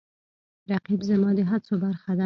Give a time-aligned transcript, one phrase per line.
[0.71, 2.19] رقیب زما د هڅو برخه ده